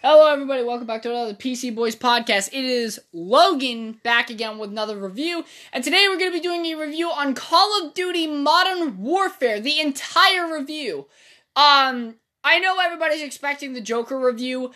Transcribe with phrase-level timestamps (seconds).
[0.00, 0.62] Hello, everybody.
[0.62, 2.50] Welcome back to another PC Boys podcast.
[2.52, 6.64] It is Logan back again with another review, and today we're going to be doing
[6.66, 11.08] a review on Call of Duty Modern Warfare, the entire review.
[11.56, 12.14] Um,
[12.44, 14.70] I know everybody's expecting the Joker review.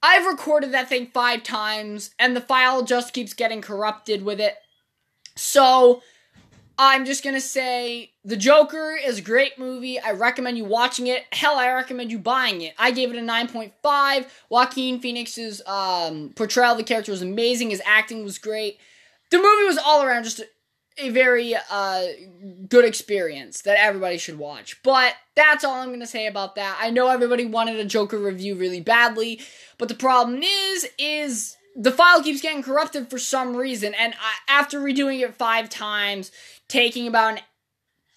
[0.00, 4.54] I've recorded that thing five times, and the file just keeps getting corrupted with it.
[5.34, 6.02] So,
[6.78, 9.98] I'm just gonna say The Joker is a great movie.
[9.98, 11.24] I recommend you watching it.
[11.32, 12.74] Hell, I recommend you buying it.
[12.78, 14.26] I gave it a 9.5.
[14.50, 17.70] Joaquin Phoenix's um, portrayal of the character was amazing.
[17.70, 18.78] His acting was great.
[19.30, 20.46] The movie was all around just a,
[20.98, 22.02] a very uh,
[22.68, 24.82] good experience that everybody should watch.
[24.82, 26.78] But that's all I'm gonna say about that.
[26.78, 29.40] I know everybody wanted a Joker review really badly,
[29.78, 33.94] but the problem is, is the file keeps getting corrupted for some reason.
[33.94, 36.32] And I, after redoing it five times
[36.68, 37.40] taking about an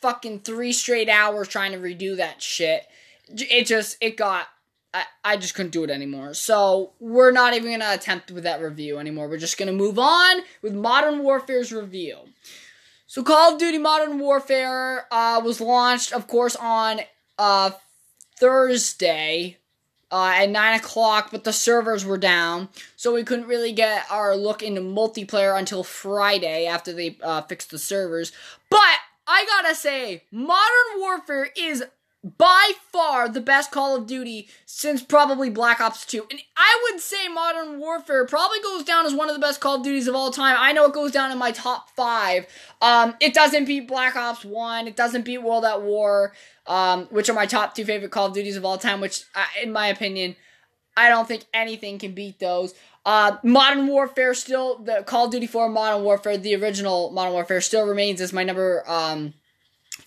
[0.01, 2.83] fucking three straight hours trying to redo that shit.
[3.27, 4.47] It just it got
[4.93, 6.33] I, I just couldn't do it anymore.
[6.33, 9.27] So we're not even gonna attempt with that review anymore.
[9.27, 12.17] We're just gonna move on with Modern Warfare's review.
[13.05, 17.01] So Call of Duty Modern Warfare uh, was launched, of course, on
[17.37, 17.71] uh,
[18.37, 19.57] Thursday
[20.11, 24.35] uh, at 9 o'clock, but the servers were down, so we couldn't really get our
[24.35, 28.31] look into multiplayer until Friday after they uh, fixed the servers.
[28.69, 31.83] But I gotta say, Modern Warfare is
[32.23, 36.25] by far the best Call of Duty since probably Black Ops 2.
[36.29, 39.77] And I would say Modern Warfare probably goes down as one of the best Call
[39.77, 40.55] of Duties of all time.
[40.59, 42.45] I know it goes down in my top five.
[42.81, 46.33] Um, it doesn't beat Black Ops 1, it doesn't beat World at War,
[46.67, 49.45] um, which are my top two favorite Call of Duties of all time, which, uh,
[49.63, 50.35] in my opinion,
[50.97, 52.73] I don't think anything can beat those.
[53.05, 57.61] Uh, Modern Warfare still, the Call of Duty 4 Modern Warfare, the original Modern Warfare
[57.61, 59.33] still remains as my number um,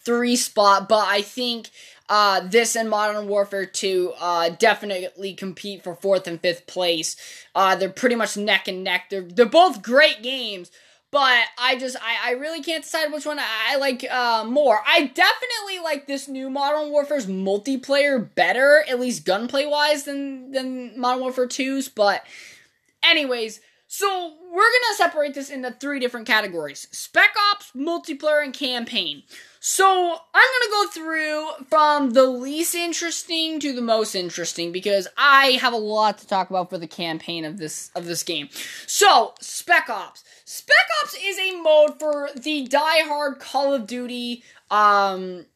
[0.04, 1.70] three spot, but I think
[2.08, 7.16] uh, this and Modern Warfare 2 uh, definitely compete for fourth and fifth place.
[7.54, 9.08] Uh, they're pretty much neck and neck.
[9.10, 10.70] They're, they're both great games,
[11.10, 14.80] but I just, I, I really can't decide which one I like uh, more.
[14.86, 20.98] I definitely like this new Modern Warfare's multiplayer better, at least gunplay wise, than, than
[20.98, 22.24] Modern Warfare 2's, but
[23.02, 23.60] anyways.
[23.86, 29.22] So we're gonna separate this into three different categories: Spec Ops, multiplayer, and campaign.
[29.64, 35.52] So I'm gonna go through from the least interesting to the most interesting because I
[35.60, 38.48] have a lot to talk about for the campaign of this of this game.
[38.88, 40.24] So Spec Ops.
[40.44, 45.46] Spec Ops is a mode for the die-hard Call of Duty um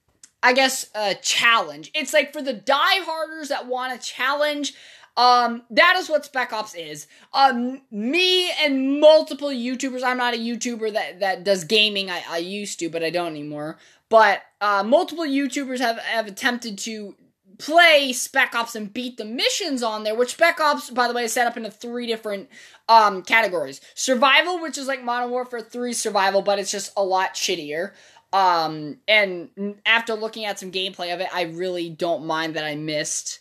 [0.41, 1.91] I guess uh challenge.
[1.93, 4.75] It's like for the die-harders that want to challenge
[5.17, 7.07] um, that is what Spec Ops is.
[7.33, 10.03] Um, me and multiple YouTubers.
[10.03, 12.11] I'm not a YouTuber that that does gaming.
[12.11, 13.79] I, I used to, but I don't anymore.
[14.09, 17.15] But uh, multiple YouTubers have have attempted to
[17.59, 20.15] play Spec Ops and beat the missions on there.
[20.15, 22.49] Which Spec Ops, by the way, is set up into three different
[22.89, 27.35] um categories: survival, which is like Modern Warfare 3 survival, but it's just a lot
[27.35, 27.93] shittier.
[28.33, 32.75] Um, and after looking at some gameplay of it, I really don't mind that I
[32.75, 33.41] missed.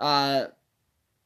[0.00, 0.46] Uh,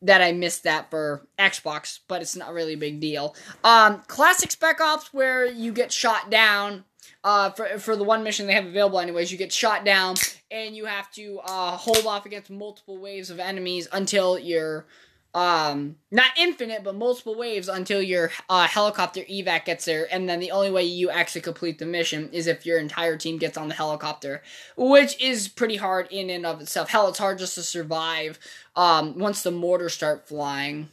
[0.02, 3.34] that I missed that for Xbox, but it's not really a big deal.
[3.64, 6.84] Um, classic Spec Ops where you get shot down.
[7.24, 10.16] Uh, for for the one mission they have available, anyways, you get shot down
[10.50, 14.86] and you have to uh, hold off against multiple waves of enemies until you're
[15.34, 20.08] um not infinite but multiple waves until your uh, helicopter evac gets there.
[20.10, 23.36] And then the only way you actually complete the mission is if your entire team
[23.36, 24.42] gets on the helicopter
[24.78, 26.88] which is pretty hard in and of itself.
[26.88, 28.38] Hell it's hard just to survive
[28.76, 30.88] um once the mortars start flying.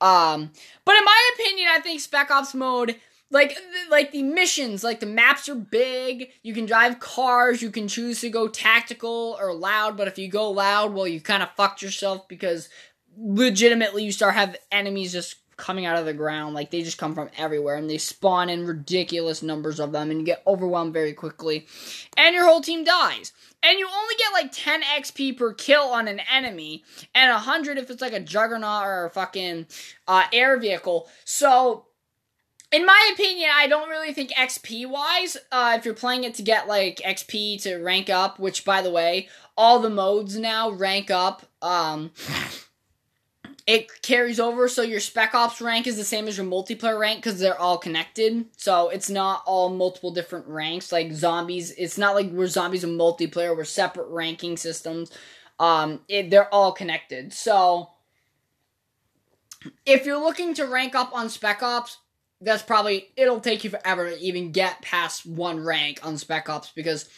[0.00, 0.50] Um
[0.84, 2.96] but in my opinion i think spec ops mode
[3.32, 3.56] like
[3.90, 6.30] like the missions like the maps are big.
[6.42, 7.62] You can drive cars.
[7.62, 9.96] You can choose to go tactical or loud.
[9.96, 12.68] But if you go loud well you kind of fucked yourself because
[13.16, 16.54] legitimately you start have enemies just coming out of the ground.
[16.54, 20.20] Like they just come from everywhere and they spawn in ridiculous numbers of them and
[20.20, 21.66] you get overwhelmed very quickly.
[22.16, 23.32] And your whole team dies.
[23.62, 26.82] And you only get like 10 xp per kill on an enemy
[27.14, 29.66] and 100 if it's like a juggernaut or a fucking
[30.08, 31.08] uh, air vehicle.
[31.24, 31.86] So
[32.72, 36.42] in my opinion, I don't really think XP wise, uh, if you're playing it to
[36.42, 41.10] get like XP to rank up, which by the way, all the modes now rank
[41.10, 41.42] up.
[41.60, 42.12] Um,
[43.66, 47.22] it carries over so your spec ops rank is the same as your multiplayer rank
[47.22, 48.46] because they're all connected.
[48.56, 50.90] So it's not all multiple different ranks.
[50.90, 55.12] Like zombies it's not like we're zombies in multiplayer we're separate ranking systems.
[55.60, 57.32] Um it, they're all connected.
[57.32, 57.90] So
[59.86, 61.98] if you're looking to rank up on spec ops
[62.42, 66.70] that's probably it'll take you forever to even get past one rank on spec ops
[66.74, 67.08] because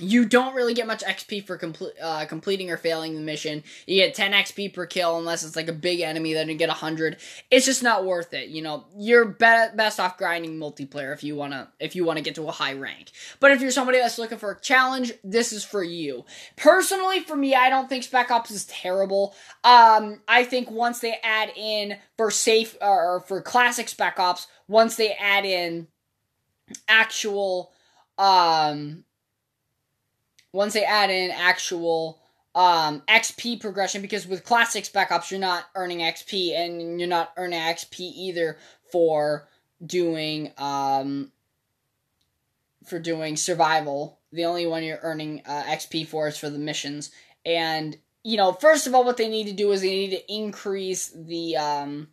[0.00, 1.60] you don't really get much XP for
[2.02, 3.62] uh, completing or failing the mission.
[3.86, 6.68] You get 10 XP per kill unless it's like a big enemy, then you get
[6.68, 7.18] 100.
[7.48, 8.48] It's just not worth it.
[8.48, 9.36] You know, you're be-
[9.76, 13.12] best off grinding multiplayer if you wanna if you wanna get to a high rank.
[13.38, 16.24] But if you're somebody that's looking for a challenge, this is for you.
[16.56, 19.32] Personally, for me, I don't think Spec Ops is terrible.
[19.62, 24.96] Um, I think once they add in for safe or for classic Spec Ops, once
[24.96, 25.86] they add in
[26.88, 27.70] actual
[28.18, 29.04] um
[30.54, 32.20] once they add in actual
[32.54, 37.32] um, XP progression, because with classic Spec Ops, you're not earning XP, and you're not
[37.36, 38.56] earning XP either
[38.92, 39.48] for
[39.84, 41.32] doing um,
[42.86, 44.20] for doing survival.
[44.32, 47.10] The only one you're earning uh, XP for is for the missions.
[47.44, 50.32] And you know, first of all, what they need to do is they need to
[50.32, 52.08] increase the um,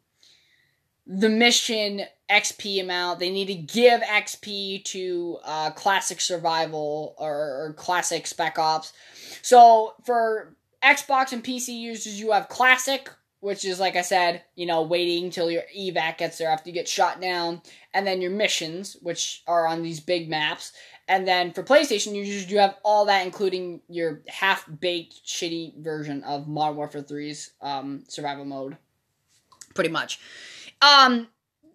[1.06, 3.20] the mission XP amount.
[3.20, 8.94] They need to give XP to uh, classic survival or, or, classic Spec Ops.
[9.42, 13.10] So for Xbox and PC users, you have classic,
[13.40, 16.74] which is like I said, you know, waiting till your evac gets there after you
[16.74, 17.62] get shot down,
[17.94, 20.74] and then your missions, which are on these big maps.
[21.08, 26.24] And then for PlayStation users, you have all that, including your half baked, shitty version
[26.24, 28.78] of Modern Warfare 3's um, survival mode.
[29.74, 30.20] Pretty much.
[30.82, 31.28] Um,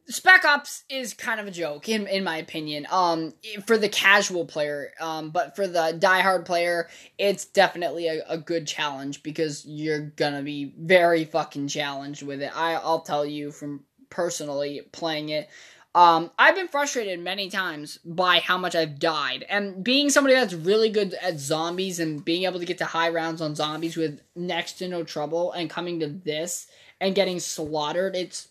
[0.08, 2.86] Spec Ops is kind of a joke, in in my opinion.
[2.90, 3.34] Um,
[3.66, 6.88] for the casual player, um, but for the diehard player,
[7.18, 12.56] it's definitely a, a good challenge because you're gonna be very fucking challenged with it.
[12.56, 15.48] I I'll tell you from personally playing it.
[15.92, 20.54] Um, I've been frustrated many times by how much I've died, and being somebody that's
[20.54, 24.20] really good at zombies and being able to get to high rounds on zombies with
[24.36, 26.68] next to no trouble, and coming to this
[27.00, 28.48] and getting slaughtered, it's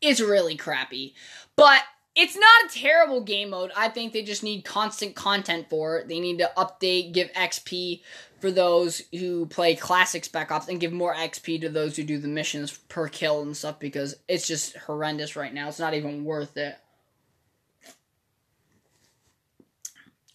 [0.00, 1.14] is really crappy.
[1.56, 1.82] But
[2.16, 3.70] it's not a terrible game mode.
[3.76, 6.08] I think they just need constant content for it.
[6.08, 8.02] They need to update, give XP
[8.40, 12.18] for those who play classic Spec Ops, and give more XP to those who do
[12.18, 15.68] the missions per kill and stuff because it's just horrendous right now.
[15.68, 16.76] It's not even worth it.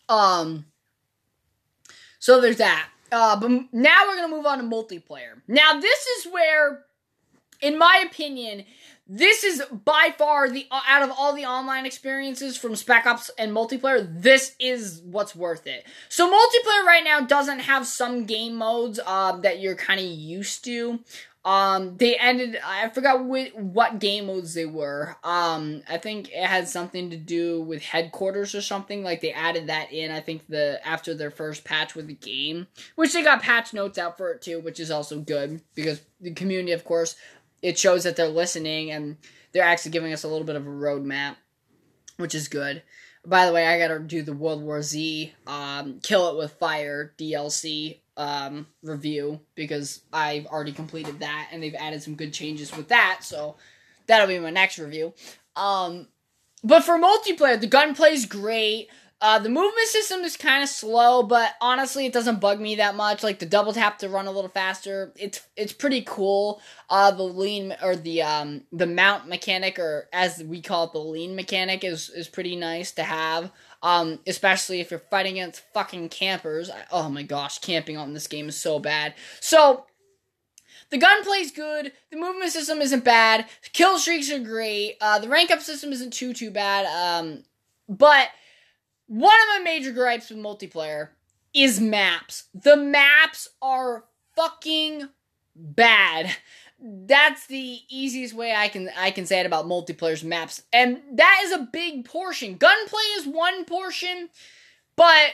[0.07, 0.65] Um.
[2.19, 2.89] So there's that.
[3.11, 5.41] Uh, but now we're gonna move on to multiplayer.
[5.47, 6.85] Now this is where,
[7.61, 8.65] in my opinion,
[9.07, 13.51] this is by far the out of all the online experiences from Spec Ops and
[13.51, 15.85] multiplayer, this is what's worth it.
[16.09, 20.65] So multiplayer right now doesn't have some game modes uh, that you're kind of used
[20.65, 20.99] to.
[21.45, 22.57] Um, they ended.
[22.65, 25.15] I forgot what, what game modes they were.
[25.23, 29.03] Um, I think it had something to do with headquarters or something.
[29.03, 30.09] Like they added that in.
[30.09, 32.65] I think the after their first patch with the game,
[32.95, 36.33] which they got patch notes out for it too, which is also good because the
[36.33, 37.15] community, of course,
[37.65, 39.17] it shows that they're listening and
[39.51, 41.35] they're actually giving us a little bit of a roadmap,
[42.17, 42.83] which is good.
[43.25, 47.15] By the way, I gotta do the World War Z um, Kill It with Fire
[47.17, 52.89] DLC um, review because I've already completed that and they've added some good changes with
[52.89, 53.55] that, so
[54.05, 55.15] that'll be my next review.
[55.55, 56.07] Um,
[56.63, 58.89] but for multiplayer, the gunplay is great.
[59.25, 62.93] Uh, the movement system is kind of slow, but honestly, it doesn't bug me that
[62.93, 63.23] much.
[63.23, 66.61] Like the double tap to run a little faster, it's it's pretty cool.
[66.91, 70.99] Uh, the lean or the um the mount mechanic, or as we call it, the
[70.99, 73.51] lean mechanic, is is pretty nice to have.
[73.81, 76.69] Um, especially if you're fighting against fucking campers.
[76.69, 79.15] I, oh my gosh, camping on this game is so bad.
[79.39, 79.87] So
[80.91, 81.93] the gunplay's good.
[82.11, 83.47] The movement system isn't bad.
[83.73, 84.97] Kill streaks are great.
[85.01, 86.85] Uh, the rank up system isn't too too bad.
[86.85, 87.43] Um,
[87.89, 88.29] but
[89.07, 91.09] one of my major gripes with multiplayer
[91.53, 92.45] is maps.
[92.53, 95.09] The maps are fucking
[95.55, 96.35] bad.
[96.79, 100.61] That's the easiest way I can I can say it about multiplayer's maps.
[100.73, 102.57] And that is a big portion.
[102.57, 104.29] Gunplay is one portion,
[104.95, 105.31] but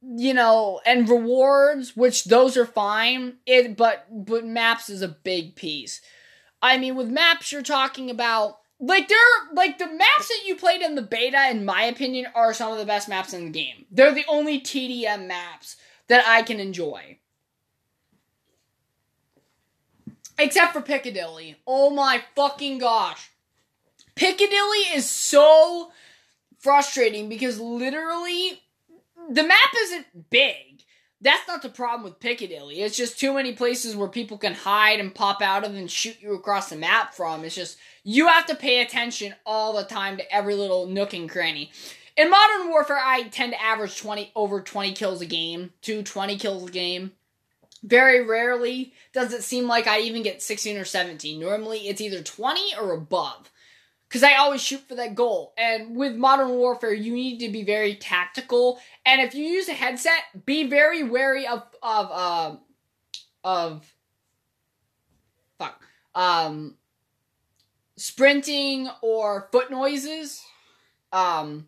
[0.00, 3.38] you know, and rewards, which those are fine.
[3.46, 6.00] It but but maps is a big piece.
[6.60, 9.18] I mean, with maps you're talking about like they're
[9.54, 12.78] like the maps that you played in the beta in my opinion are some of
[12.78, 13.86] the best maps in the game.
[13.90, 15.76] They're the only tdm maps
[16.08, 17.18] that i can enjoy.
[20.38, 21.56] Except for piccadilly.
[21.66, 23.30] Oh my fucking gosh.
[24.14, 25.90] Piccadilly is so
[26.58, 28.62] frustrating because literally
[29.30, 30.67] the map isn't big
[31.20, 32.80] that's not the problem with Piccadilly.
[32.80, 36.16] It's just too many places where people can hide and pop out of and shoot
[36.20, 37.44] you across the map from.
[37.44, 41.28] It's just you have to pay attention all the time to every little nook and
[41.28, 41.72] cranny.
[42.16, 46.36] In Modern Warfare, I tend to average 20 over 20 kills a game, to 20
[46.36, 47.12] kills a game.
[47.82, 51.38] Very rarely does it seem like I even get 16 or 17.
[51.38, 53.50] Normally, it's either 20 or above.
[54.08, 55.52] Because I always shoot for that goal.
[55.58, 58.80] And with Modern Warfare, you need to be very tactical.
[59.04, 62.56] And if you use a headset, be very wary of of uh,
[63.44, 63.94] of
[65.58, 65.82] fuck
[66.14, 66.76] um
[67.96, 70.42] sprinting or foot noises.
[71.12, 71.66] Um,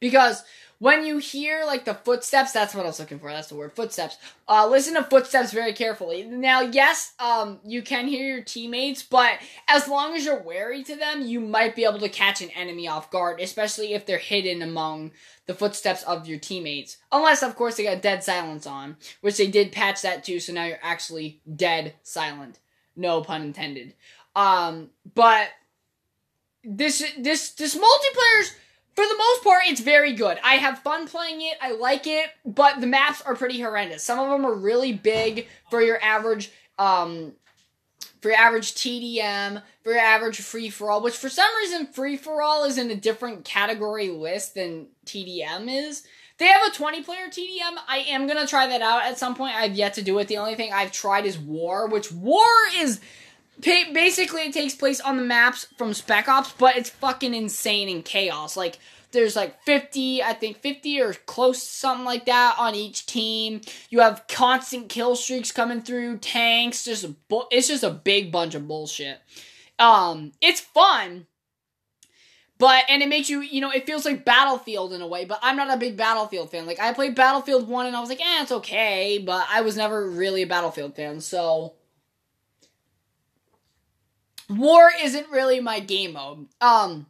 [0.00, 0.42] because
[0.80, 3.30] when you hear like the footsteps, that's what I was looking for.
[3.30, 4.16] That's the word, footsteps.
[4.48, 6.24] Uh, listen to footsteps very carefully.
[6.24, 9.34] Now, yes, um, you can hear your teammates, but
[9.68, 12.88] as long as you're wary to them, you might be able to catch an enemy
[12.88, 15.12] off guard, especially if they're hidden among
[15.44, 16.96] the footsteps of your teammates.
[17.12, 20.40] Unless, of course, they got dead silence on, which they did patch that too.
[20.40, 22.58] So now you're actually dead silent.
[22.96, 23.92] No pun intended.
[24.34, 25.48] Um, but
[26.64, 28.54] this this this multiplayer's
[28.94, 30.38] for the most part, it's very good.
[30.44, 31.56] I have fun playing it.
[31.60, 34.02] I like it, but the maps are pretty horrendous.
[34.02, 37.32] Some of them are really big for your average, um,
[38.20, 41.00] for your average TDM, for your average free for all.
[41.00, 45.68] Which for some reason, free for all is in a different category list than TDM
[45.68, 46.04] is.
[46.38, 47.76] They have a 20 player TDM.
[47.86, 49.54] I am gonna try that out at some point.
[49.54, 50.26] I've yet to do it.
[50.26, 53.00] The only thing I've tried is War, which War is
[53.60, 58.04] basically it takes place on the maps from Spec Ops, but it's fucking insane and
[58.04, 58.56] chaos.
[58.56, 58.78] Like
[59.12, 63.60] there's like 50, I think 50 or close something like that on each team.
[63.88, 68.30] You have constant kill streaks coming through, tanks, just a bu- it's just a big
[68.30, 69.20] bunch of bullshit.
[69.78, 71.26] Um it's fun.
[72.58, 75.38] But and it makes you, you know, it feels like Battlefield in a way, but
[75.42, 76.66] I'm not a big Battlefield fan.
[76.66, 79.78] Like I played Battlefield 1 and I was like, "Eh, it's okay," but I was
[79.78, 81.22] never really a Battlefield fan.
[81.22, 81.72] So
[84.50, 86.48] War isn't really my game mode.
[86.60, 87.06] Um,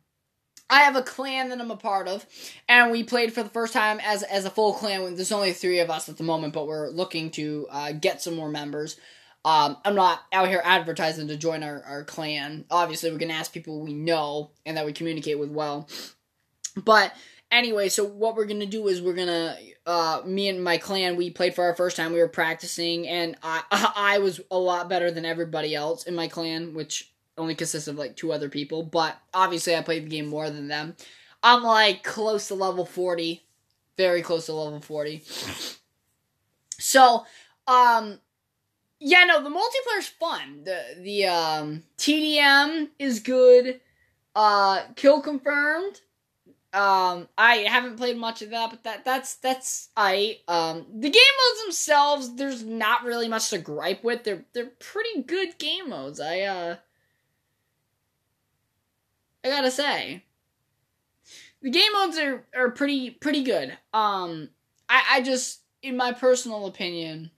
[0.69, 2.25] I have a clan that I'm a part of,
[2.69, 5.17] and we played for the first time as as a full clan.
[5.17, 8.37] There's only three of us at the moment, but we're looking to uh, get some
[8.37, 8.97] more members.
[9.45, 12.67] Um, I'm not out here advertising to join our, our clan.
[12.71, 15.89] Obviously, we're gonna ask people we know and that we communicate with well.
[16.77, 17.15] But
[17.51, 19.57] anyway, so what we're gonna do is we're gonna
[19.87, 22.13] uh, me and my clan we played for our first time.
[22.13, 23.63] We were practicing, and I
[23.97, 27.97] I was a lot better than everybody else in my clan, which only consists of
[27.97, 30.97] like two other people, but obviously I played the game more than them.
[31.43, 33.43] I'm like close to level 40,
[33.97, 35.23] very close to level 40.
[36.79, 37.27] So,
[37.67, 38.19] um
[39.03, 40.65] yeah, no, the multiplayer's fun.
[40.65, 43.81] The the um TDM is good.
[44.35, 46.01] Uh kill confirmed.
[46.73, 51.13] Um I haven't played much of that, but that that's that's I um the game
[51.13, 54.25] modes themselves there's not really much to gripe with.
[54.25, 56.21] They're they're pretty good game modes.
[56.21, 56.77] I uh
[59.45, 60.25] I gotta say.
[61.63, 63.77] The game modes are, are pretty pretty good.
[63.93, 64.51] Um
[64.89, 67.31] I, I just in my personal opinion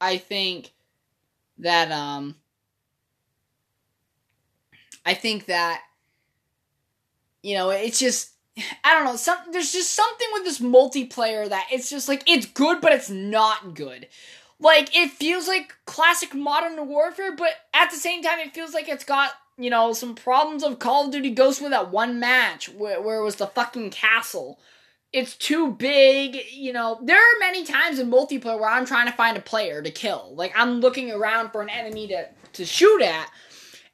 [0.00, 0.72] I think
[1.58, 2.36] that um
[5.06, 5.82] I think that
[7.42, 8.30] you know, it's just
[8.84, 12.46] I don't know, some there's just something with this multiplayer that it's just like it's
[12.46, 14.08] good but it's not good.
[14.64, 18.88] Like it feels like classic modern warfare, but at the same time, it feels like
[18.88, 22.70] it's got you know some problems of Call of Duty Ghost with that one match
[22.70, 24.58] where, where it was the fucking castle.
[25.12, 26.98] It's too big, you know.
[27.02, 30.32] There are many times in multiplayer where I'm trying to find a player to kill.
[30.34, 33.30] Like I'm looking around for an enemy to to shoot at,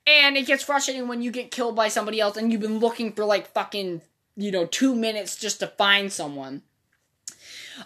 [0.07, 3.13] and it gets frustrating when you get killed by somebody else and you've been looking
[3.13, 4.03] for like fucking
[4.37, 6.63] you know two minutes just to find someone.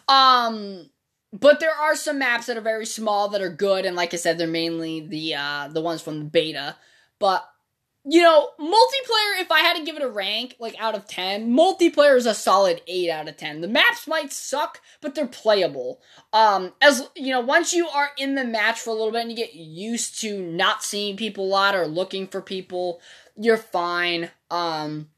[0.06, 0.90] Um
[1.34, 4.18] but there are some maps that are very small that are good, and like I
[4.18, 6.76] said, they're mainly the uh, the ones from the beta.
[7.18, 7.44] But
[8.04, 9.40] you know, multiplayer.
[9.40, 12.34] If I had to give it a rank, like out of ten, multiplayer is a
[12.34, 13.62] solid eight out of ten.
[13.62, 16.00] The maps might suck, but they're playable.
[16.32, 19.30] Um, as you know, once you are in the match for a little bit and
[19.30, 23.00] you get used to not seeing people a lot or looking for people,
[23.36, 24.30] you're fine.
[24.52, 25.08] Um,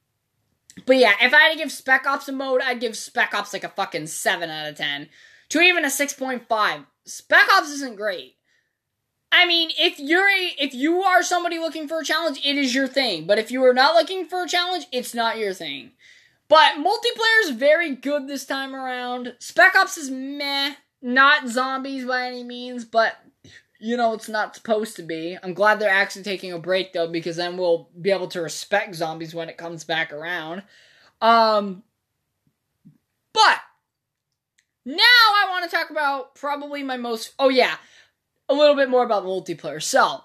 [0.87, 3.53] but yeah, if I had to give Spec Ops a mode, I'd give Spec Ops
[3.53, 5.11] like a fucking seven out of ten
[5.51, 6.87] to even a 6.5.
[7.05, 8.37] Spec Ops isn't great.
[9.33, 12.75] I mean, if you're a, if you are somebody looking for a challenge, it is
[12.75, 13.27] your thing.
[13.27, 15.93] But if you are not looking for a challenge, it's not your thing.
[16.49, 19.35] But multiplayer is very good this time around.
[19.41, 23.17] Spec Ops is meh, not zombies by any means, but
[23.81, 25.37] you know it's not supposed to be.
[25.43, 28.95] I'm glad they're actually taking a break though, because then we'll be able to respect
[28.95, 30.63] zombies when it comes back around.
[31.21, 31.83] Um,
[33.33, 33.61] but
[34.87, 37.77] now I want to talk about probably my most oh yeah,
[38.49, 39.83] a little bit more about multiplayer.
[39.83, 40.23] So,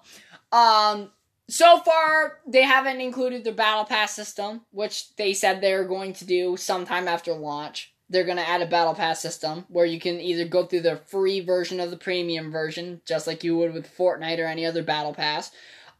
[0.51, 1.11] um
[1.49, 6.25] so far they haven't included the battle pass system, which they said they're going to
[6.25, 7.93] do sometime after launch.
[8.09, 10.97] They're going to add a battle pass system where you can either go through the
[11.07, 14.83] free version of the premium version, just like you would with Fortnite or any other
[14.83, 15.49] battle pass.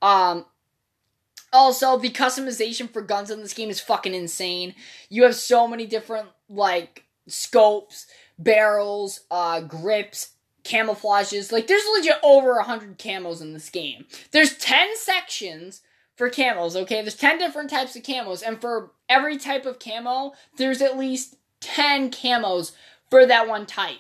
[0.01, 0.45] Um,
[1.53, 4.73] Also, the customization for guns in this game is fucking insane.
[5.09, 8.07] You have so many different like scopes,
[8.43, 10.31] barrels, uh, grips,
[10.63, 11.51] camouflages.
[11.51, 14.05] Like there's legit over a hundred camos in this game.
[14.31, 15.81] There's ten sections
[16.15, 16.75] for camos.
[16.75, 20.97] Okay, there's ten different types of camos, and for every type of camo, there's at
[20.97, 22.73] least ten camos
[23.09, 23.99] for that one type.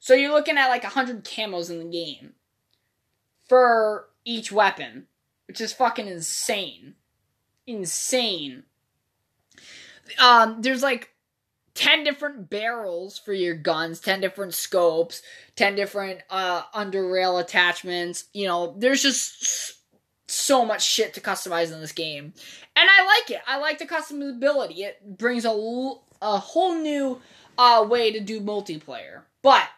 [0.00, 2.34] So you're looking at like a hundred camos in the game
[3.48, 5.06] for each weapon
[5.52, 6.94] which is fucking insane.
[7.66, 8.62] Insane.
[10.18, 11.11] Um, there's like
[11.74, 15.22] 10 different barrels for your guns, 10 different scopes,
[15.56, 18.24] 10 different uh under rail attachments.
[18.32, 19.74] You know, there's just
[20.28, 22.32] so much shit to customize in this game.
[22.76, 23.42] And I like it.
[23.46, 24.78] I like the customizability.
[24.78, 25.50] It brings a,
[26.20, 27.20] a whole new
[27.56, 29.22] uh way to do multiplayer.
[29.42, 29.68] But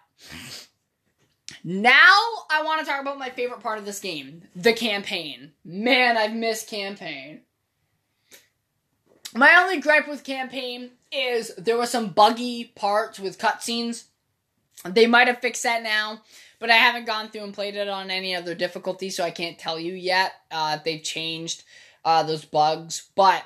[1.63, 2.21] now
[2.51, 5.53] I want to talk about my favorite part of this game, the campaign.
[5.65, 7.41] Man, I've missed campaign.
[9.35, 14.05] My only gripe with campaign is there were some buggy parts with cutscenes.
[14.85, 16.23] They might have fixed that now,
[16.59, 19.59] but I haven't gone through and played it on any other difficulty, so I can't
[19.59, 21.63] tell you yet uh, if they've changed
[22.05, 23.09] uh, those bugs.
[23.15, 23.45] But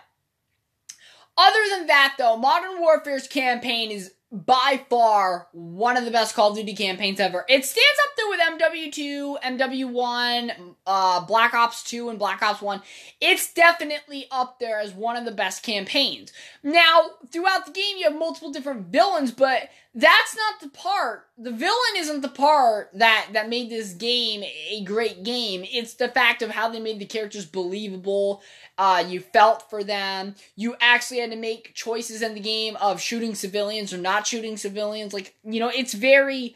[1.36, 6.50] other than that, though, Modern Warfare's campaign is by far one of the best Call
[6.50, 7.46] of Duty campaigns ever.
[7.48, 12.82] It stands up there with MW2, MW1, uh, Black Ops 2, and Black Ops 1.
[13.20, 16.32] It's definitely up there as one of the best campaigns.
[16.62, 21.26] Now, throughout the game, you have multiple different villains, but that's not the part.
[21.38, 25.64] The villain isn't the part that that made this game a great game.
[25.64, 28.42] It's the fact of how they made the characters believable.
[28.76, 30.34] Uh, you felt for them.
[30.56, 34.56] You actually had to make choices in the game of shooting civilians or not shooting
[34.56, 35.14] civilians.
[35.14, 36.54] Like you know, it's very,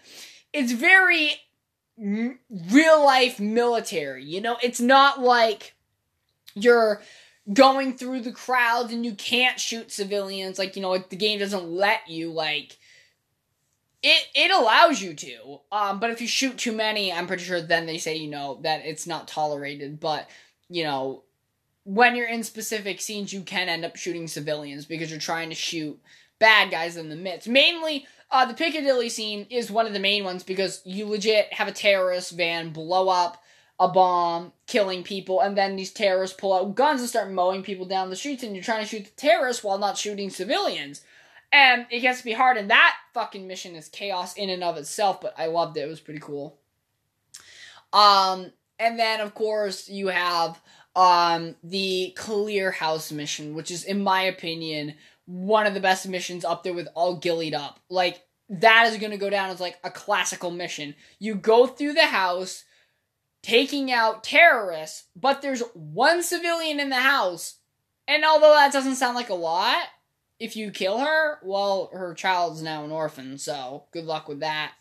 [0.53, 1.33] it's very
[1.97, 4.25] real life military.
[4.25, 5.75] You know, it's not like
[6.55, 7.03] you're
[7.53, 10.59] going through the crowds and you can't shoot civilians.
[10.59, 12.79] Like you know, the game doesn't let you like
[14.03, 15.61] it it allows you to.
[15.71, 18.59] Um, but if you shoot too many, I'm pretty sure then they say you know
[18.63, 20.01] that it's not tolerated.
[20.01, 20.29] But
[20.69, 21.23] you know,
[21.85, 25.55] when you're in specific scenes, you can end up shooting civilians because you're trying to
[25.55, 26.01] shoot
[26.39, 27.49] bad guys in the midst.
[27.49, 31.69] Mainly, uh, the Piccadilly scene is one of the main ones because you legit have
[31.69, 33.43] a terrorist van blow up
[33.83, 37.85] a bomb, killing people, and then these terrorists pull out guns and start mowing people
[37.85, 41.03] down the streets, and you're trying to shoot the terrorists while not shooting civilians.
[41.53, 44.79] And it gets to be hard, and that fucking mission is chaos in and of
[44.79, 45.83] itself, but I loved it.
[45.83, 46.59] It was pretty cool.
[47.93, 50.61] Um, and then of course you have
[50.95, 56.45] um the clear house mission, which is in my opinion one of the best missions
[56.45, 57.81] up there with all ghillied up.
[57.89, 60.95] Like that is going to go down as like a classical mission.
[61.19, 62.65] You go through the house
[63.43, 67.57] taking out terrorists, but there's one civilian in the house.
[68.07, 69.85] And although that doesn't sound like a lot,
[70.43, 74.73] if you kill her, well, her child's now an orphan, so good luck with that.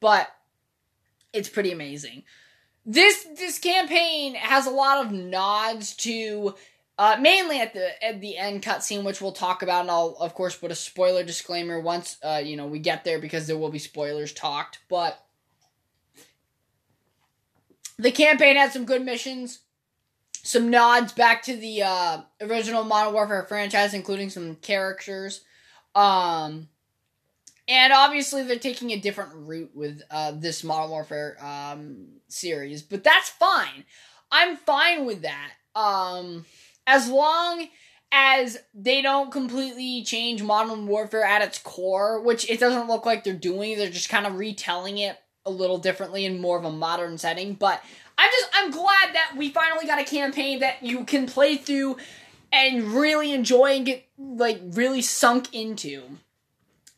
[0.00, 0.28] But
[1.32, 2.24] it's pretty amazing.
[2.84, 6.56] This this campaign has a lot of nods to
[6.98, 10.34] uh, mainly at the at the end cutscene, which we'll talk about, and I'll of
[10.34, 13.70] course put a spoiler disclaimer once uh, you know we get there because there will
[13.70, 14.80] be spoilers talked.
[14.88, 15.24] But
[18.00, 19.60] the campaign had some good missions
[20.44, 25.40] some nods back to the uh, original Modern Warfare franchise, including some characters.
[25.94, 26.68] Um,
[27.66, 33.02] and obviously, they're taking a different route with uh, this Modern Warfare um, series, but
[33.02, 33.84] that's fine.
[34.30, 35.52] I'm fine with that.
[35.74, 36.44] Um,
[36.86, 37.66] as long
[38.12, 43.24] as they don't completely change Modern Warfare at its core, which it doesn't look like
[43.24, 46.70] they're doing, they're just kind of retelling it a little differently in more of a
[46.70, 47.54] modern setting.
[47.54, 47.82] But
[48.24, 51.98] I'm just I'm glad that we finally got a campaign that you can play through
[52.50, 56.02] and really enjoy and get like really sunk into.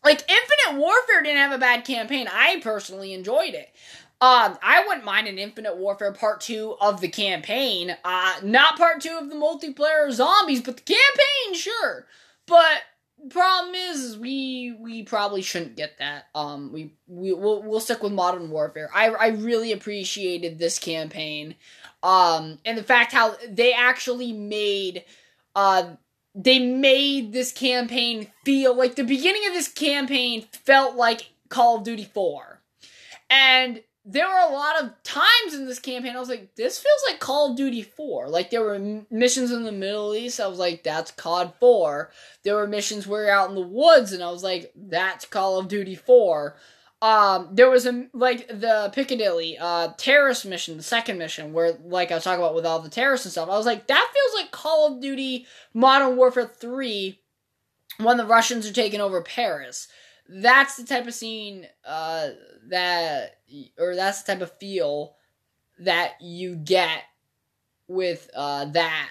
[0.05, 2.29] Like Infinite Warfare didn't have a bad campaign.
[2.33, 3.71] I personally enjoyed it.
[4.21, 7.97] Um, I wouldn't mind an Infinite Warfare Part 2 of the campaign.
[8.05, 12.07] Uh, not Part 2 of the multiplayer zombies, but the campaign, sure.
[12.47, 12.83] But
[13.31, 16.27] problem is, we we probably shouldn't get that.
[16.35, 18.91] Um, we we we'll, we'll stick with Modern Warfare.
[18.95, 21.57] I I really appreciated this campaign,
[22.03, 25.05] um, and the fact how they actually made,
[25.55, 25.95] uh,
[26.35, 31.85] they made this campaign feel like the beginning of this campaign felt like Call of
[31.85, 32.61] Duty Four,
[33.31, 37.03] and there were a lot of times in this campaign I was like, this feels
[37.09, 38.29] like Call of Duty 4.
[38.29, 42.11] Like there were missions in the Middle East, I was like, that's COD 4.
[42.45, 45.59] There were missions where you're out in the woods, and I was like, that's Call
[45.59, 46.57] of Duty 4.
[47.03, 52.11] Um, there was a like the Piccadilly uh terrorist mission, the second mission, where like
[52.11, 53.51] I was talking about with all the terrorists and stuff.
[53.51, 57.21] I was like, that feels like Call of Duty Modern Warfare Three,
[57.99, 59.89] when the Russians are taking over Paris.
[60.29, 62.29] That's the type of scene uh
[62.69, 63.36] that
[63.79, 65.17] or that's the type of feel
[65.79, 67.03] that you get
[67.89, 69.11] with uh that.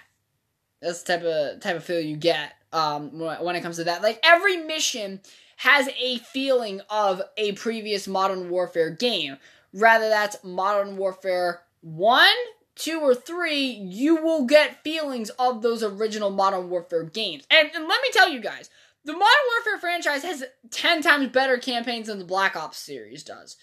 [0.81, 4.01] That's the type of type of feel you get um when it comes to that.
[4.01, 5.21] Like every mission
[5.57, 9.37] has a feeling of a previous Modern Warfare game.
[9.73, 12.27] Rather that's Modern Warfare 1,
[12.75, 17.45] 2, or 3, you will get feelings of those original Modern Warfare games.
[17.49, 18.69] And, and let me tell you guys,
[19.03, 23.57] the Modern Warfare franchise has 10 times better campaigns than the Black Ops series does.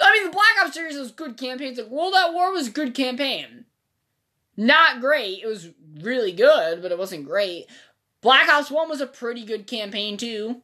[0.00, 1.78] I mean, the Black Ops series was good campaigns.
[1.78, 3.64] Like World at War was good campaign.
[4.56, 5.42] Not great.
[5.42, 7.66] It was really good, but it wasn't great.
[8.20, 10.62] Black Ops 1 was a pretty good campaign, too.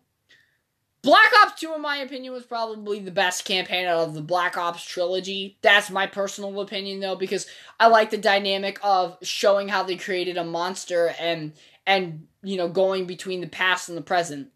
[1.03, 4.57] Black Ops 2, in my opinion, was probably the best campaign out of the Black
[4.57, 5.57] Ops trilogy.
[5.63, 7.47] That's my personal opinion, though, because
[7.79, 11.53] I like the dynamic of showing how they created a monster and
[11.87, 14.49] and you know going between the past and the present.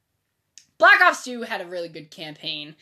[0.76, 2.74] Black Ops 2 had a really good campaign.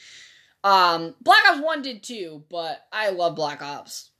[0.64, 4.10] Um, Black Ops 1 did too, but I love Black Ops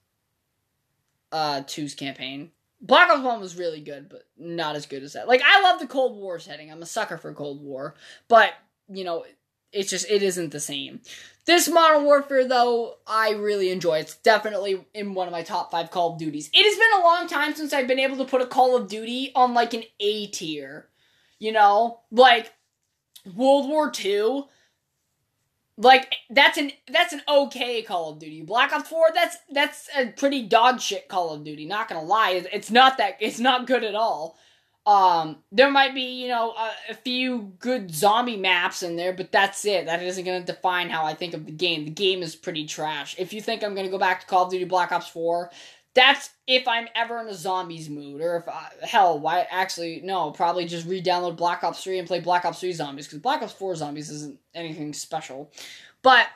[1.33, 2.51] uh 2's campaign.
[2.81, 5.29] Black Ops 1 was really good, but not as good as that.
[5.29, 6.71] Like, I love the Cold War setting.
[6.71, 7.97] I'm a sucker for Cold War.
[8.29, 8.53] But,
[8.89, 9.25] you know,
[9.73, 11.01] it's just it isn't the same.
[11.45, 13.99] This Modern Warfare though, I really enjoy.
[13.99, 16.51] It's definitely in one of my top 5 Call of Duties.
[16.53, 18.89] It has been a long time since I've been able to put a Call of
[18.89, 20.89] Duty on like an A tier.
[21.39, 22.53] You know, like
[23.35, 24.45] World War 2
[25.79, 28.43] like that's an that's an okay Call of Duty.
[28.43, 32.45] Black Ops 4 that's that's a pretty dog shit Call of Duty, not to lie.
[32.53, 34.37] It's not that it's not good at all.
[34.87, 39.31] Um, there might be, you know, a, a, few good zombie maps in there, but
[39.31, 39.85] that's it.
[39.85, 41.85] That isn't to define how I think of the game.
[41.85, 43.15] The game is pretty trash.
[43.19, 45.51] If you think I'm to go back to Call of Duty Black Ops 4,
[45.99, 50.31] that's if I'm ever in a zombies mood, or if I, hell, why actually no,
[50.31, 53.53] probably just re-download Black Ops 3 and play Black Ops 3 zombies because Black Ops
[53.53, 55.51] 4 zombies isn't anything special.
[56.03, 56.29] But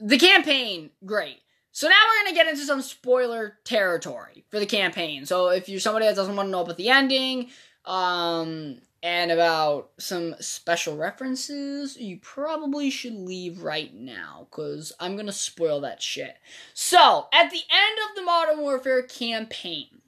[0.00, 1.38] the campaign, great.
[1.70, 5.24] So now we're gonna get into some spoiler territory for the campaign.
[5.24, 7.50] So if you're somebody that doesn't want to know about the ending,
[7.86, 15.32] um, and about some special references, you probably should leave right now, because I'm gonna
[15.32, 16.36] spoil that shit.
[16.74, 20.02] So, at the end of the Modern Warfare campaign,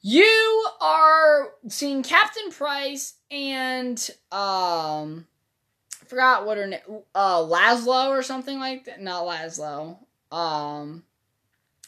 [0.00, 3.98] you are seeing Captain Price and
[4.32, 5.26] um
[6.00, 6.80] I forgot what her name
[7.14, 9.00] uh Laszlo or something like that.
[9.00, 9.98] Not Laszlo.
[10.32, 11.04] Um,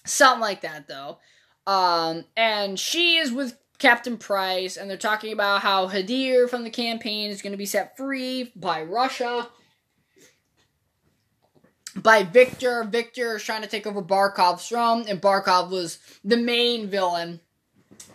[0.05, 1.19] something like that though.
[1.67, 6.71] Um, and she is with Captain Price, and they're talking about how Hadir from the
[6.71, 9.49] campaign is going to be set free by Russia.
[11.97, 12.85] By Victor.
[12.85, 17.41] Victor is trying to take over Barkov's throne, and Barkov was the main villain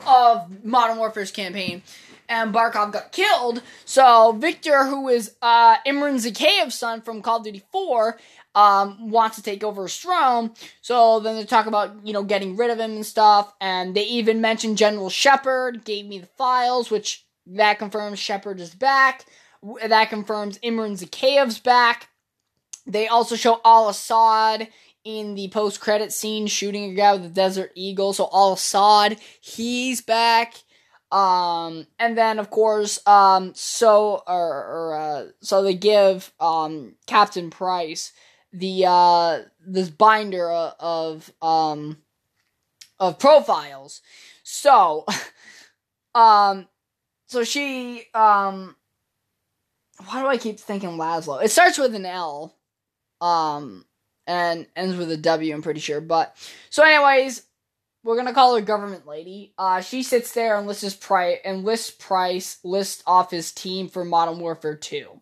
[0.06, 1.82] of Modern Warfare's campaign.
[2.28, 7.43] And Barkov got killed, so Victor, who is uh, Imran Zakhaev's son from Call of
[7.43, 8.19] Duty 4,
[8.56, 10.52] um, wants to take over his throne.
[10.82, 13.54] So then they talk about, you know, getting rid of him and stuff.
[13.62, 18.74] And they even mention General Shepard gave me the files, which that confirms Shepard is
[18.74, 19.26] back.
[19.86, 22.10] That confirms Imran Zakhaev's back.
[22.86, 24.68] They also show Al Assad
[25.04, 28.14] in the post credit scene shooting a guy with the Desert Eagle.
[28.14, 30.56] So Al Assad, he's back.
[31.12, 37.50] Um, and then of course, um, so or, or uh, so they give um Captain
[37.50, 38.12] Price
[38.52, 41.98] the uh this binder of um
[43.00, 44.02] of profiles.
[44.44, 45.06] So
[46.16, 46.68] um
[47.28, 48.76] so she um
[50.06, 51.44] why do I keep thinking Laszlo?
[51.44, 52.56] It starts with an L
[53.22, 53.86] um
[54.28, 56.02] and ends with a W, I'm pretty sure.
[56.02, 56.36] But
[56.70, 57.44] so anyways,
[58.04, 59.54] we're gonna call her government lady.
[59.58, 64.06] Uh, she sits there and lists price and lists price list off his team for
[64.06, 65.20] Modern Warfare 2.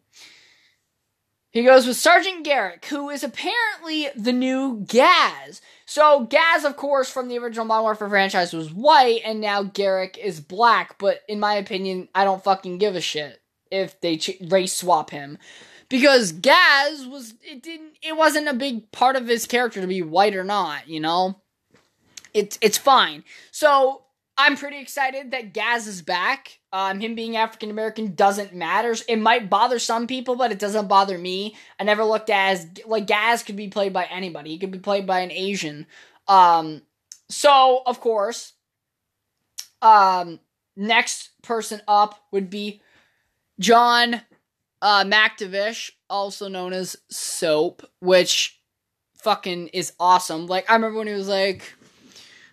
[1.58, 5.60] He goes with Sergeant Garrick, who is apparently the new Gaz.
[5.88, 10.20] So Gaz, of course, from the original Modern Warfare franchise was white, and now Garrick
[10.20, 11.00] is black.
[11.00, 13.42] But in my opinion, I don't fucking give a shit
[13.72, 15.40] if they ch- race swap him,
[15.90, 20.04] because Gaz was it didn't it wasn't a big part of his character to be
[20.04, 20.88] white or not.
[20.88, 21.42] You know,
[22.36, 23.24] it's it's fine.
[23.50, 24.04] So
[24.38, 26.60] I'm pretty excited that Gaz is back.
[26.72, 28.96] Um, him being African American doesn't matter.
[29.08, 31.56] It might bother some people, but it doesn't bother me.
[31.80, 34.52] I never looked as like Gaz could be played by anybody.
[34.52, 35.88] He could be played by an Asian.
[36.28, 36.84] Um,
[37.30, 38.54] so of course,
[39.82, 40.40] um,
[40.76, 42.82] next person up would be
[43.60, 44.22] John
[44.82, 45.04] uh,
[46.10, 48.62] also known as Soap, which
[49.16, 50.46] fucking is awesome.
[50.46, 51.74] Like I remember when he was like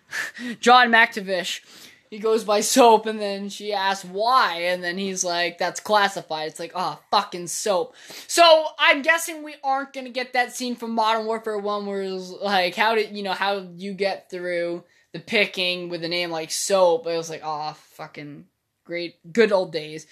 [0.59, 1.61] John MacTavish.
[2.09, 6.47] He goes by soap, and then she asks why, and then he's like, "That's classified."
[6.47, 7.95] It's like, oh, fucking soap.
[8.27, 12.29] So I'm guessing we aren't gonna get that scene from Modern Warfare One, where it's
[12.29, 16.51] like, how did you know how you get through the picking with a name like
[16.51, 17.07] Soap?
[17.07, 18.45] It was like, oh, fucking
[18.85, 20.07] great, good old days.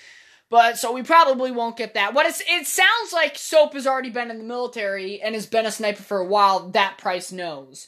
[0.50, 2.14] But so we probably won't get that.
[2.14, 5.72] What it sounds like Soap has already been in the military and has been a
[5.72, 6.70] sniper for a while.
[6.70, 7.88] That Price knows.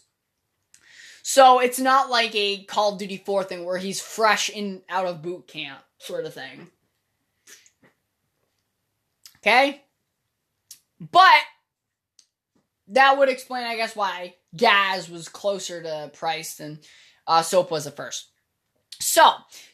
[1.27, 5.07] So it's not like a Call of Duty 4 thing where he's fresh in out
[5.07, 6.67] of boot camp sort of thing.
[9.37, 9.81] Okay?
[10.99, 11.41] But
[12.89, 16.77] that would explain, I guess, why Gaz was closer to Price than
[17.25, 18.27] uh, Soap was at first.
[18.99, 19.31] So,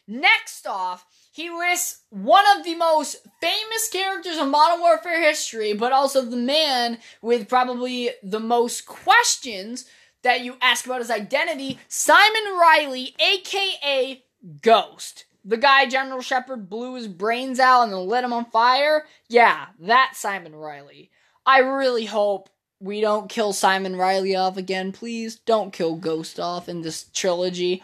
[0.07, 5.91] next off, he lists one of the most famous characters in Modern Warfare history, but
[5.91, 9.83] also the man with probably the most questions
[10.23, 14.23] that you ask about his identity, Simon Riley, aka
[14.61, 15.25] Ghost.
[15.43, 19.05] The guy General Shepard blew his brains out and then lit him on fire?
[19.27, 21.09] Yeah, that Simon Riley.
[21.45, 24.91] I really hope we don't kill Simon Riley off again.
[24.91, 27.83] Please don't kill Ghost off in this trilogy.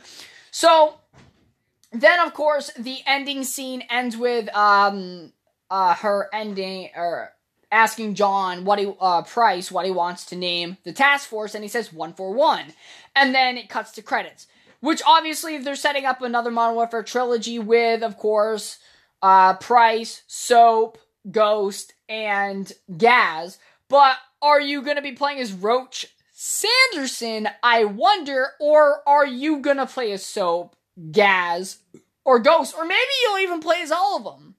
[0.51, 0.95] So,
[1.91, 5.33] then of course, the ending scene ends with um
[5.69, 7.31] uh her ending or
[7.71, 11.63] asking John what he uh, Price what he wants to name the task force, and
[11.63, 12.73] he says one for one,
[13.15, 14.47] and then it cuts to credits.
[14.79, 18.77] Which obviously they're setting up another Modern Warfare trilogy with, of course,
[19.23, 20.99] uh, Price, Soap,
[21.29, 23.57] Ghost, and Gaz.
[23.89, 27.49] But are you gonna be playing as Roach Sanderson?
[27.63, 30.75] I wonder, or are you gonna play as Soap,
[31.11, 31.79] Gaz,
[32.23, 34.56] or Ghost, or maybe you'll even play as all of them?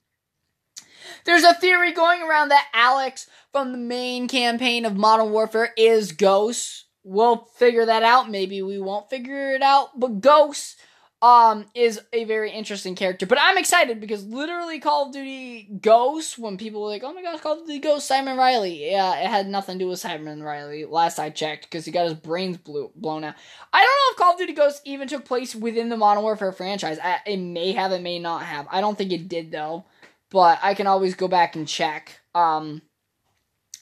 [1.25, 6.11] There's a theory going around that Alex from the main campaign of Modern Warfare is
[6.11, 6.85] Ghost.
[7.03, 8.29] We'll figure that out.
[8.29, 10.79] Maybe we won't figure it out, but Ghost
[11.21, 13.25] um is a very interesting character.
[13.25, 17.21] But I'm excited because literally Call of Duty Ghost, when people were like, "Oh my
[17.21, 20.41] gosh, Call of Duty Ghost Simon Riley," yeah, it had nothing to do with Simon
[20.41, 20.85] Riley.
[20.85, 23.35] Last I checked, because he got his brains blew, blown out.
[23.73, 26.53] I don't know if Call of Duty Ghost even took place within the Modern Warfare
[26.53, 26.99] franchise.
[27.03, 28.67] I, it may have, it may not have.
[28.71, 29.85] I don't think it did though
[30.29, 32.81] but I can always go back and check um,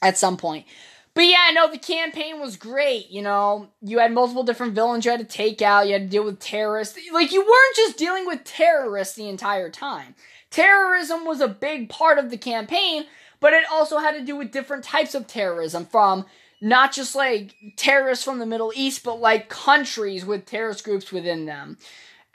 [0.02, 0.66] at some point.
[1.14, 3.10] But yeah, no, the campaign was great.
[3.10, 5.86] You know, you had multiple different villains you had to take out.
[5.86, 6.96] You had to deal with terrorists.
[7.12, 10.14] Like you weren't just dealing with terrorists the entire time.
[10.50, 13.04] Terrorism was a big part of the campaign,
[13.40, 16.24] but it also had to do with different types of terrorism from
[16.60, 21.46] not just like terrorists from the Middle East, but like countries with terrorist groups within
[21.46, 21.78] them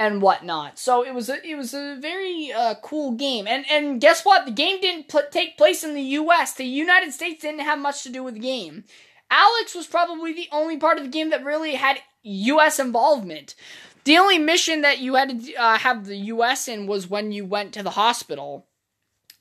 [0.03, 0.77] and whatnot.
[0.77, 3.47] So it was a, it was a very uh, cool game.
[3.47, 4.45] And and guess what?
[4.45, 6.53] The game didn't pl- take place in the U.S.
[6.53, 8.83] The United States didn't have much to do with the game.
[9.31, 12.79] Alex was probably the only part of the game that really had U.S.
[12.79, 13.55] involvement.
[14.03, 16.67] The only mission that you had to uh, have the U.S.
[16.67, 18.67] in was when you went to the hospital.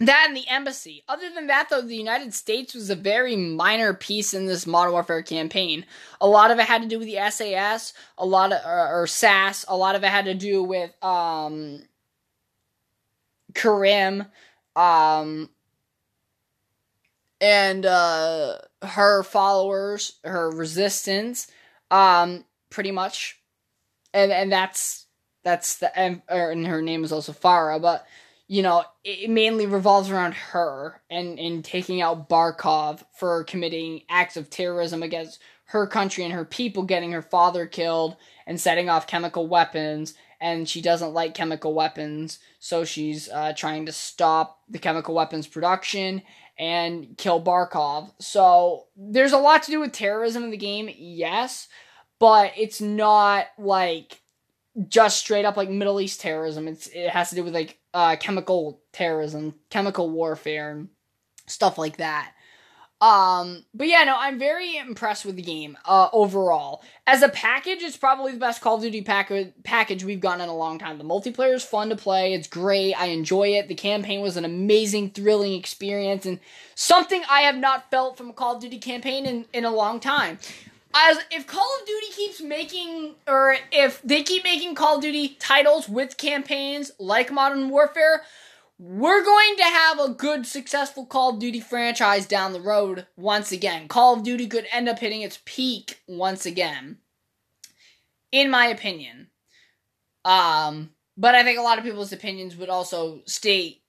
[0.07, 1.05] That and the embassy.
[1.09, 4.93] Other than that, though, the United States was a very minor piece in this Modern
[4.93, 5.87] Warfare campaign.
[6.21, 9.07] A lot of it had to do with the SAS, a lot of or, or
[9.07, 9.65] SAS.
[9.69, 11.83] A lot of it had to do with um,
[13.55, 14.25] Karim,
[14.75, 15.51] um,
[17.41, 21.47] and uh, her followers, her resistance,
[21.93, 23.41] um, pretty much,
[24.13, 25.07] and and that's
[25.45, 28.05] that's the and, and her name is also Farah, but
[28.53, 34.37] you know, it mainly revolves around her and in taking out Barkov for committing acts
[34.37, 38.15] of terrorism against her country and her people, getting her father killed
[38.47, 40.13] and setting off chemical weapons.
[40.39, 45.47] And she doesn't like chemical weapons, so she's uh, trying to stop the chemical weapons
[45.47, 46.21] production
[46.59, 48.11] and kill Barkov.
[48.19, 51.69] So there's a lot to do with terrorism in the game, yes,
[52.19, 54.21] but it's not like
[54.89, 56.69] just straight up like Middle East terrorism.
[56.69, 60.89] It's it has to do with like uh, chemical terrorism, chemical warfare, and
[61.47, 62.33] stuff like that.
[63.03, 66.85] Um, but yeah, no, I'm very impressed with the game uh, overall.
[67.05, 69.33] As a package, it's probably the best Call of Duty pack-
[69.65, 70.99] package we've gotten in a long time.
[70.99, 73.67] The multiplayer is fun to play, it's great, I enjoy it.
[73.67, 76.39] The campaign was an amazing, thrilling experience, and
[76.77, 79.99] something I have not felt from a Call of Duty campaign in, in a long
[79.99, 80.39] time
[80.95, 85.37] as if Call of Duty keeps making or if they keep making Call of Duty
[85.39, 88.23] titles with campaigns like Modern Warfare,
[88.79, 93.53] we're going to have a good successful Call of Duty franchise down the road once
[93.53, 93.89] again.
[93.89, 96.99] Call of Duty could end up hitting its peak once again.
[98.31, 99.29] In my opinion.
[100.25, 103.82] Um but I think a lot of people's opinions would also state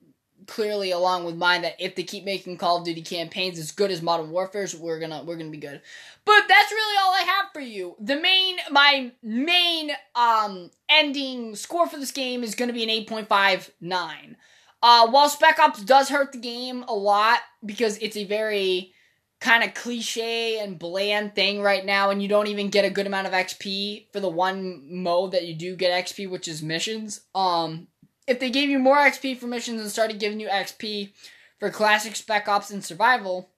[0.46, 3.90] clearly along with mine that if they keep making Call of Duty campaigns as good
[3.90, 5.80] as Modern Warfare's, we're gonna we're gonna be good.
[6.24, 7.96] But that's really all I have for you.
[8.00, 14.36] The main my main um ending score for this game is gonna be an 8.59.
[14.82, 18.92] Uh while Spec Ops does hurt the game a lot because it's a very
[19.40, 23.06] kind of cliche and bland thing right now and you don't even get a good
[23.06, 27.20] amount of XP for the one mode that you do get XP which is missions.
[27.34, 27.88] Um
[28.26, 31.12] if they gave you more XP for missions and started giving you XP
[31.58, 33.50] for classic Spec Ops and survival,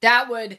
[0.00, 0.58] that would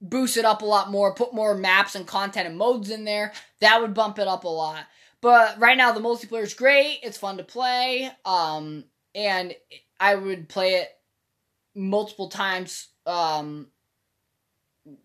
[0.00, 3.32] boost it up a lot more, put more maps and content and modes in there.
[3.60, 4.84] That would bump it up a lot.
[5.20, 7.00] But right now the multiplayer is great.
[7.02, 8.10] It's fun to play.
[8.24, 8.84] Um,
[9.14, 9.54] and
[9.98, 10.88] I would play it
[11.74, 13.68] multiple times um,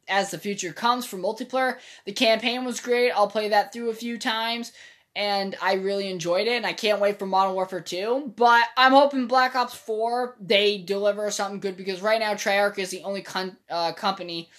[0.07, 1.77] as the future comes for multiplayer.
[2.05, 3.11] The campaign was great.
[3.11, 4.71] I'll play that through a few times
[5.15, 8.33] and I really enjoyed it, and I can't wait for Modern Warfare 2.
[8.35, 12.89] But I'm hoping Black Ops 4 they deliver something good because right now Treyarch is
[12.89, 14.49] the only con- uh, company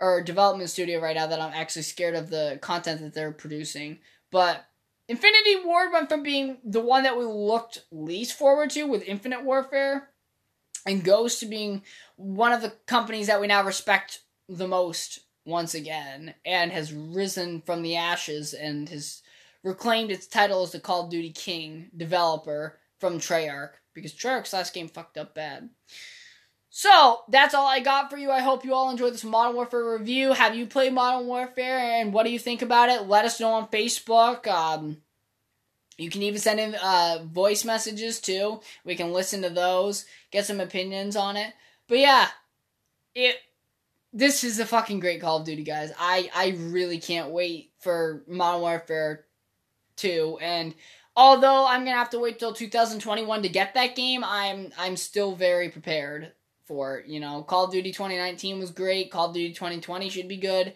[0.00, 3.98] or development studio right now that I'm actually scared of the content that they're producing.
[4.30, 4.64] But
[5.08, 9.44] Infinity Ward went from being the one that we looked least forward to with Infinite
[9.44, 10.08] Warfare
[10.86, 11.82] and Ghost to being
[12.16, 17.62] one of the companies that we now respect the most once again and has risen
[17.62, 19.22] from the ashes and has
[19.62, 24.74] reclaimed its title as the Call of Duty King developer from Treyarch because Treyarch's last
[24.74, 25.70] game fucked up bad.
[26.74, 28.30] So that's all I got for you.
[28.30, 30.32] I hope you all enjoyed this Modern Warfare review.
[30.32, 33.06] Have you played Modern Warfare and what do you think about it?
[33.06, 34.46] Let us know on Facebook.
[34.46, 34.96] Um,
[35.98, 38.60] you can even send in uh, voice messages too.
[38.84, 41.52] We can listen to those, get some opinions on it.
[41.88, 42.28] But yeah,
[43.14, 43.36] it
[44.14, 45.92] this is a fucking great Call of Duty, guys.
[45.98, 49.26] I I really can't wait for Modern Warfare
[50.02, 50.74] 2 and
[51.16, 55.34] although I'm to have to wait till 2021 to get that game, I'm I'm still
[55.34, 56.32] very prepared
[56.64, 57.42] for it, you know.
[57.42, 59.10] Call of Duty 2019 was great.
[59.10, 60.74] Call of Duty 2020 should be good.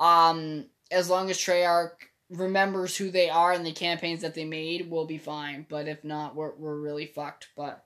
[0.00, 1.90] Um as long as Treyarch
[2.30, 5.66] remembers who they are and the campaigns that they made, we'll be fine.
[5.68, 7.48] But if not, we're we're really fucked.
[7.56, 7.84] But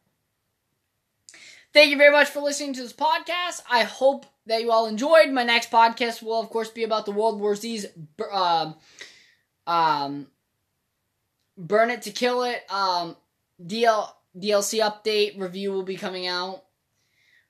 [1.73, 3.63] thank you very much for listening to this podcast.
[3.71, 5.31] I hope that you all enjoyed.
[5.31, 7.87] My next podcast will, of course, be about the World War Z's
[8.33, 8.77] um,
[9.67, 10.27] um,
[11.61, 13.17] Burn It to Kill It um
[13.65, 16.65] DL DLC update review will be coming out.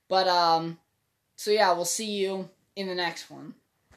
[0.08, 0.78] But um
[1.36, 3.54] so yeah, we'll see you in the next one.